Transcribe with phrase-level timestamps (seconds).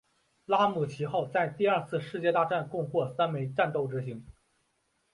[0.47, 4.25] 拉姆齐号在第二次世界大战共获三枚战斗之星。